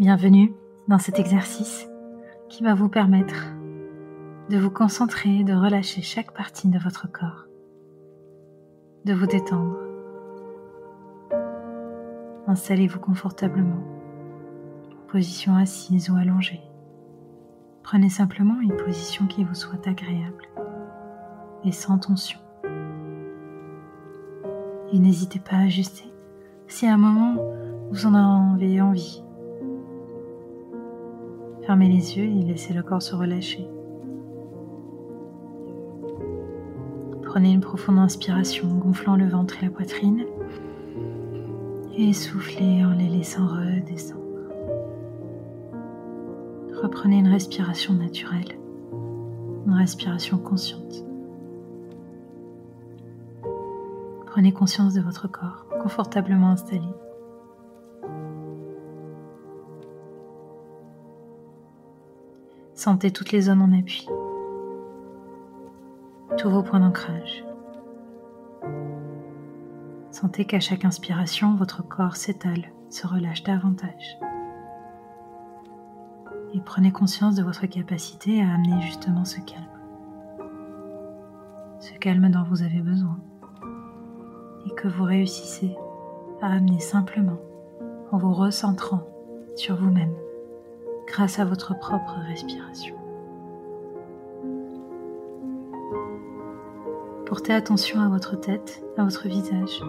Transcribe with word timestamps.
Bienvenue 0.00 0.52
dans 0.88 0.98
cet 0.98 1.20
exercice 1.20 1.88
qui 2.48 2.64
va 2.64 2.74
vous 2.74 2.88
permettre 2.88 3.54
de 4.50 4.58
vous 4.58 4.72
concentrer, 4.72 5.44
de 5.44 5.54
relâcher 5.54 6.02
chaque 6.02 6.32
partie 6.32 6.66
de 6.66 6.80
votre 6.80 7.06
corps, 7.12 7.44
de 9.04 9.14
vous 9.14 9.26
détendre. 9.26 9.76
Installez-vous 12.48 12.98
confortablement, 12.98 13.84
en 14.90 15.12
position 15.12 15.54
assise 15.54 16.10
ou 16.10 16.16
allongée. 16.16 16.60
Prenez 17.84 18.10
simplement 18.10 18.60
une 18.60 18.76
position 18.76 19.28
qui 19.28 19.44
vous 19.44 19.54
soit 19.54 19.86
agréable 19.86 20.48
et 21.62 21.70
sans 21.70 21.98
tension. 21.98 22.40
Et 24.92 24.98
n'hésitez 24.98 25.38
pas 25.38 25.54
à 25.54 25.66
ajuster 25.66 26.12
si 26.66 26.88
à 26.88 26.94
un 26.94 26.98
moment 26.98 27.36
vous 27.92 28.06
en 28.06 28.54
avez 28.54 28.80
envie 28.80 29.23
Fermez 31.74 31.88
les 31.88 32.16
yeux 32.16 32.26
et 32.26 32.42
laissez 32.44 32.72
le 32.72 32.84
corps 32.84 33.02
se 33.02 33.16
relâcher. 33.16 33.68
Prenez 37.24 37.50
une 37.50 37.60
profonde 37.60 37.98
inspiration, 37.98 38.68
gonflant 38.78 39.16
le 39.16 39.26
ventre 39.26 39.56
et 39.60 39.64
la 39.66 39.72
poitrine. 39.72 40.24
Et 41.96 42.12
soufflez 42.12 42.84
en 42.84 42.92
les 42.92 43.08
laissant 43.08 43.48
redescendre. 43.48 44.22
Reprenez 46.80 47.18
une 47.18 47.26
respiration 47.26 47.94
naturelle, 47.94 48.56
une 49.66 49.74
respiration 49.74 50.38
consciente. 50.38 51.04
Prenez 54.26 54.52
conscience 54.52 54.94
de 54.94 55.00
votre 55.00 55.26
corps, 55.26 55.66
confortablement 55.82 56.50
installé. 56.50 56.86
Sentez 62.74 63.12
toutes 63.12 63.30
les 63.30 63.42
zones 63.42 63.62
en 63.62 63.72
appui, 63.72 64.08
tous 66.36 66.50
vos 66.50 66.64
points 66.64 66.80
d'ancrage. 66.80 67.44
Sentez 70.10 70.44
qu'à 70.44 70.58
chaque 70.58 70.84
inspiration, 70.84 71.54
votre 71.54 71.86
corps 71.86 72.16
s'étale, 72.16 72.72
se 72.90 73.06
relâche 73.06 73.44
davantage. 73.44 74.18
Et 76.52 76.60
prenez 76.60 76.90
conscience 76.90 77.36
de 77.36 77.44
votre 77.44 77.66
capacité 77.66 78.42
à 78.42 78.52
amener 78.52 78.80
justement 78.80 79.24
ce 79.24 79.40
calme. 79.40 79.64
Ce 81.78 81.92
calme 81.94 82.28
dont 82.28 82.42
vous 82.42 82.62
avez 82.62 82.80
besoin 82.80 83.20
et 84.66 84.74
que 84.74 84.88
vous 84.88 85.04
réussissez 85.04 85.76
à 86.42 86.48
amener 86.48 86.80
simplement 86.80 87.38
en 88.10 88.18
vous 88.18 88.32
recentrant 88.32 89.06
sur 89.54 89.76
vous-même 89.76 90.14
grâce 91.06 91.38
à 91.38 91.44
votre 91.44 91.78
propre 91.78 92.16
respiration. 92.26 92.96
Portez 97.26 97.52
attention 97.52 98.00
à 98.00 98.08
votre 98.08 98.36
tête, 98.36 98.84
à 98.96 99.04
votre 99.04 99.28
visage. 99.28 99.82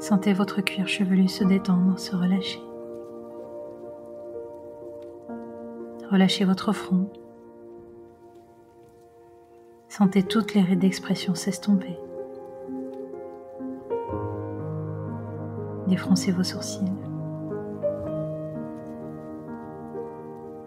Sentez 0.00 0.32
votre 0.32 0.60
cuir 0.60 0.88
chevelu 0.88 1.28
se 1.28 1.44
détendre, 1.44 1.98
se 1.98 2.14
relâcher. 2.14 2.62
Relâchez 6.10 6.44
votre 6.44 6.72
front. 6.72 7.10
Sentez 9.88 10.22
toutes 10.22 10.54
les 10.54 10.60
rides 10.60 10.80
d'expression 10.80 11.34
s'estomper. 11.34 11.98
Défroncez 15.86 16.32
vos 16.32 16.42
sourcils. 16.42 17.05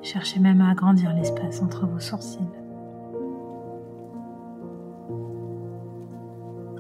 Cherchez 0.01 0.39
même 0.39 0.61
à 0.61 0.69
agrandir 0.69 1.13
l'espace 1.13 1.61
entre 1.61 1.85
vos 1.85 1.99
sourcils. 1.99 2.39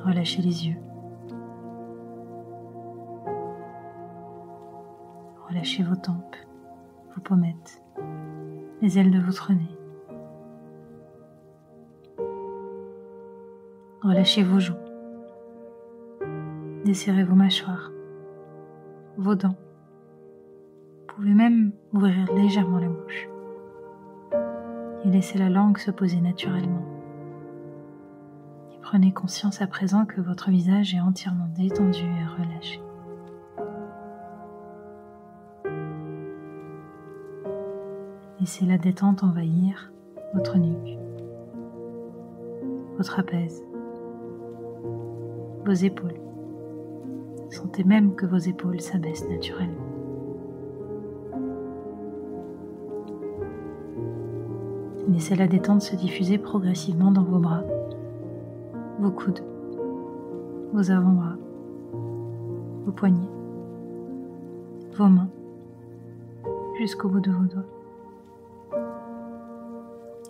Relâchez 0.05 0.41
les 0.41 0.67
yeux. 0.67 0.77
Relâchez 5.49 5.83
vos 5.83 5.95
tempes, 5.95 6.35
vos 7.13 7.21
pommettes, 7.21 7.83
les 8.81 8.97
ailes 8.97 9.11
de 9.11 9.19
votre 9.19 9.51
nez. 9.51 9.77
Relâchez 14.01 14.43
vos 14.43 14.59
joues. 14.59 14.73
Desserrez 16.85 17.23
vos 17.23 17.35
mâchoires, 17.35 17.91
vos 19.17 19.35
dents 19.35 19.57
pouvez 21.19 21.33
même 21.33 21.73
ouvrir 21.91 22.31
légèrement 22.33 22.79
la 22.79 22.87
bouche 22.87 23.27
et 25.03 25.09
laisser 25.09 25.37
la 25.37 25.49
langue 25.49 25.77
se 25.77 25.91
poser 25.91 26.21
naturellement. 26.21 26.85
Et 28.71 28.79
prenez 28.81 29.11
conscience 29.11 29.61
à 29.61 29.67
présent 29.67 30.05
que 30.05 30.21
votre 30.21 30.49
visage 30.49 30.95
est 30.95 31.01
entièrement 31.01 31.49
détendu 31.57 32.05
et 32.05 32.41
relâché. 32.41 32.81
Laissez 38.39 38.65
la 38.65 38.77
détente 38.77 39.21
envahir 39.21 39.91
votre 40.33 40.57
nuque, 40.57 40.97
votre 42.95 43.11
trapèze, 43.11 43.61
vos 45.65 45.73
épaules. 45.73 46.21
Sentez 47.49 47.83
même 47.83 48.15
que 48.15 48.25
vos 48.25 48.37
épaules 48.37 48.79
s'abaissent 48.79 49.27
naturellement. 49.27 49.88
Laissez 55.09 55.35
la 55.35 55.47
détente 55.47 55.81
se 55.81 55.95
diffuser 55.95 56.37
progressivement 56.37 57.11
dans 57.11 57.23
vos 57.23 57.39
bras, 57.39 57.63
vos 58.99 59.09
coudes, 59.09 59.43
vos 60.71 60.91
avant-bras, 60.91 61.35
vos 62.85 62.91
poignets, 62.91 63.29
vos 64.95 65.07
mains, 65.07 65.29
jusqu'au 66.77 67.09
bout 67.09 67.21
de 67.21 67.31
vos 67.31 67.45
doigts. 67.45 67.65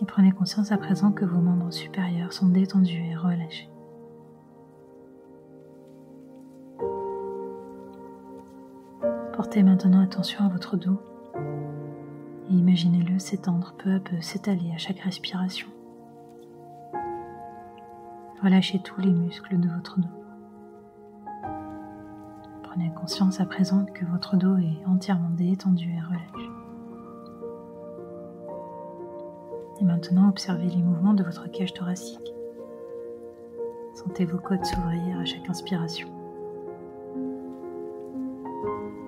Et 0.00 0.06
prenez 0.06 0.32
conscience 0.32 0.72
à 0.72 0.78
présent 0.78 1.12
que 1.12 1.26
vos 1.26 1.40
membres 1.40 1.70
supérieurs 1.70 2.32
sont 2.32 2.48
détendus 2.48 3.02
et 3.10 3.14
relâchés. 3.14 3.68
Portez 9.34 9.62
maintenant 9.62 10.00
attention 10.00 10.42
à 10.42 10.48
votre 10.48 10.78
dos 10.78 10.98
et 12.50 12.54
imaginez-le 12.54 13.18
s'étendre 13.18 13.74
peu 13.78 13.94
à 13.94 14.00
peu, 14.00 14.20
s'étaler 14.20 14.72
à 14.74 14.78
chaque 14.78 14.98
respiration. 15.00 15.68
Relâchez 18.42 18.80
tous 18.80 19.00
les 19.00 19.12
muscles 19.12 19.60
de 19.60 19.68
votre 19.68 20.00
dos. 20.00 20.08
Prenez 22.62 22.92
conscience 22.94 23.40
à 23.40 23.46
présent 23.46 23.84
que 23.84 24.04
votre 24.06 24.36
dos 24.36 24.56
est 24.56 24.84
entièrement 24.86 25.30
détendu 25.30 25.90
et 25.92 26.00
relâché. 26.00 26.50
Et 29.80 29.84
maintenant, 29.84 30.28
observez 30.28 30.68
les 30.68 30.82
mouvements 30.82 31.14
de 31.14 31.22
votre 31.22 31.50
cage 31.50 31.72
thoracique. 31.72 32.34
Sentez 33.94 34.24
vos 34.24 34.38
côtes 34.38 34.64
s'ouvrir 34.64 35.18
à 35.18 35.24
chaque 35.24 35.48
inspiration, 35.48 36.08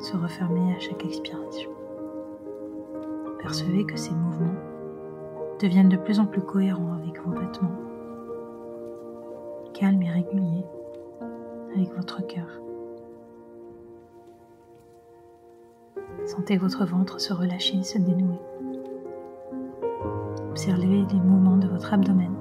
se 0.01 0.17
refermer 0.17 0.75
à 0.75 0.79
chaque 0.79 1.05
expiration. 1.05 1.71
Percevez 3.43 3.85
que 3.85 3.99
ces 3.99 4.15
mouvements 4.15 4.55
deviennent 5.61 5.89
de 5.89 5.97
plus 5.97 6.21
en 6.21 6.27
plus 6.27 6.41
cohérents 6.41 6.95
avec 6.95 7.21
vos 7.23 7.33
battements, 7.33 7.77
calmes 9.75 10.03
et 10.03 10.11
réguliers 10.11 10.65
avec 11.75 11.93
votre 11.97 12.25
cœur. 12.27 12.47
Sentez 16.25 16.57
votre 16.57 16.87
ventre 16.87 17.21
se 17.21 17.33
relâcher, 17.33 17.83
se 17.83 17.99
dénouer. 17.99 18.39
Observez 20.51 21.05
les 21.13 21.21
mouvements 21.21 21.57
de 21.57 21.67
votre 21.67 21.93
abdomen. 21.93 22.33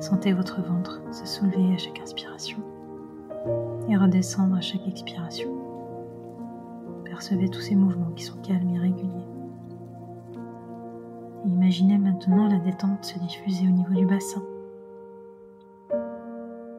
Sentez 0.00 0.34
votre 0.34 0.60
ventre 0.60 1.00
se 1.12 1.26
soulever 1.26 1.74
à 1.74 1.78
chaque 1.78 2.00
inspiration 2.00 2.58
et 3.88 3.96
redescendre 3.96 4.56
à 4.56 4.60
chaque 4.60 4.86
expiration. 4.86 5.57
Percevez 7.18 7.48
tous 7.48 7.60
ces 7.60 7.74
mouvements 7.74 8.12
qui 8.12 8.22
sont 8.22 8.40
calmes 8.42 8.70
et 8.76 8.78
réguliers. 8.78 9.26
imaginez 11.46 11.98
maintenant 11.98 12.48
la 12.48 12.60
détente 12.60 13.04
se 13.04 13.18
diffuser 13.18 13.66
au 13.66 13.72
niveau 13.72 13.92
du 13.92 14.06
bassin. 14.06 14.40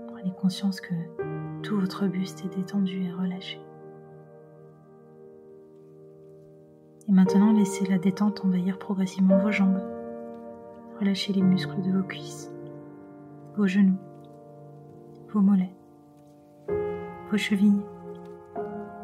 Prenez 0.07 0.31
conscience 0.39 0.79
que 0.79 0.93
tout 1.61 1.77
votre 1.77 2.07
buste 2.07 2.45
est 2.45 2.55
détendu 2.55 3.03
et 3.03 3.11
relâché. 3.11 3.59
Et 7.09 7.11
maintenant, 7.11 7.51
laissez 7.51 7.85
la 7.87 7.97
détente 7.97 8.45
envahir 8.45 8.79
progressivement 8.79 9.39
vos 9.39 9.51
jambes. 9.51 9.83
Relâchez 11.01 11.33
les 11.33 11.41
muscles 11.41 11.81
de 11.81 11.91
vos 11.91 12.03
cuisses, 12.03 12.49
vos 13.57 13.67
genoux, 13.67 13.99
vos 15.33 15.41
mollets, 15.41 15.75
vos 17.29 17.37
chevilles, 17.37 17.83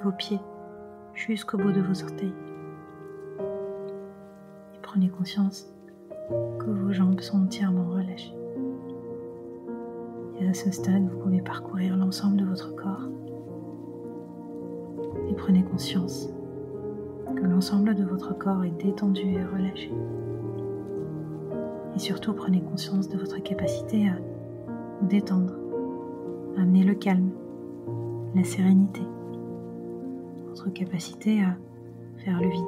vos 0.02 0.14
pieds 0.14 0.40
jusqu'au 1.16 1.58
bout 1.58 1.72
de 1.72 1.82
vos 1.82 2.04
orteils. 2.04 2.34
Et 3.40 4.80
prenez 4.82 5.10
conscience 5.10 5.72
que 6.60 6.70
vos 6.70 6.92
jambes 6.92 7.22
sont 7.22 7.44
entièrement 7.44 7.90
relâchées. 7.90 8.36
Et 10.40 10.48
à 10.48 10.54
ce 10.54 10.70
stade, 10.72 11.08
vous 11.08 11.18
pouvez 11.20 11.42
parcourir 11.42 11.96
l'ensemble 11.96 12.38
de 12.38 12.46
votre 12.46 12.76
corps. 12.76 13.08
Et 15.30 15.34
prenez 15.34 15.64
conscience 15.64 16.30
que 17.36 17.44
l'ensemble 17.44 17.96
de 17.96 18.04
votre 18.04 18.38
corps 18.38 18.64
est 18.66 18.84
détendu 18.84 19.22
et 19.22 19.44
relâché. 19.44 19.92
Et 21.96 22.00
surtout, 22.00 22.34
prenez 22.34 22.62
conscience 22.62 23.08
de 23.08 23.18
votre 23.18 23.42
capacité 23.42 24.10
à 24.10 24.18
vous 25.00 25.08
détendre, 25.08 25.54
à 26.58 26.62
amener 26.62 26.84
le 26.84 26.94
calme, 26.94 27.32
la 28.36 28.44
sérénité, 28.44 29.02
capacité 30.72 31.44
à 31.44 31.56
faire 32.18 32.40
le 32.42 32.50
vide, 32.50 32.66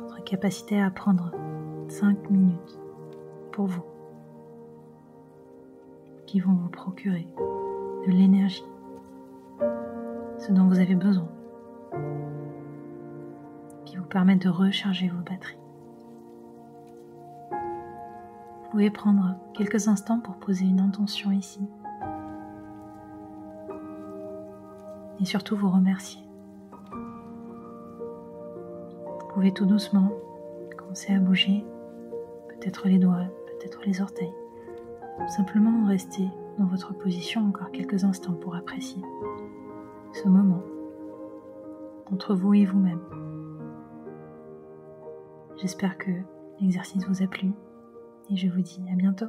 votre 0.00 0.24
capacité 0.24 0.80
à 0.80 0.90
prendre 0.90 1.32
5 1.88 2.30
minutes 2.30 2.78
pour 3.52 3.66
vous 3.66 3.82
qui 6.26 6.38
vont 6.38 6.52
vous 6.52 6.68
procurer 6.68 7.26
de 8.06 8.12
l'énergie, 8.12 8.64
ce 10.38 10.52
dont 10.52 10.68
vous 10.68 10.78
avez 10.78 10.94
besoin, 10.94 11.28
qui 13.84 13.96
vous 13.96 14.04
permettent 14.04 14.42
de 14.42 14.48
recharger 14.48 15.08
vos 15.08 15.22
batteries. 15.22 15.58
Vous 17.50 18.70
pouvez 18.70 18.90
prendre 18.90 19.34
quelques 19.54 19.88
instants 19.88 20.20
pour 20.20 20.36
poser 20.36 20.64
une 20.64 20.78
intention 20.78 21.32
ici. 21.32 21.60
Et 25.20 25.24
surtout 25.24 25.56
vous 25.56 25.70
remercier. 25.70 26.22
Vous 29.20 29.34
pouvez 29.34 29.52
tout 29.52 29.66
doucement 29.66 30.10
commencer 30.76 31.14
à 31.14 31.18
bouger, 31.18 31.64
peut-être 32.48 32.88
les 32.88 32.98
doigts, 32.98 33.26
peut-être 33.46 33.80
les 33.84 34.00
orteils. 34.00 34.32
Simplement 35.28 35.86
rester 35.86 36.26
dans 36.58 36.64
votre 36.64 36.94
position 36.94 37.46
encore 37.46 37.70
quelques 37.70 38.04
instants 38.04 38.34
pour 38.34 38.54
apprécier 38.54 39.02
ce 40.12 40.28
moment 40.28 40.62
entre 42.12 42.34
vous 42.34 42.54
et 42.54 42.64
vous-même. 42.64 43.00
J'espère 45.60 45.98
que 45.98 46.10
l'exercice 46.60 47.06
vous 47.06 47.22
a 47.22 47.26
plu 47.26 47.52
et 48.30 48.36
je 48.36 48.48
vous 48.48 48.62
dis 48.62 48.82
à 48.90 48.96
bientôt. 48.96 49.26